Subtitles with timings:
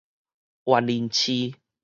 [0.63, 1.53] 員林市